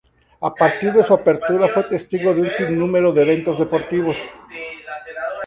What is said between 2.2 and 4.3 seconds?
de un sinnúmero de eventos deportivos.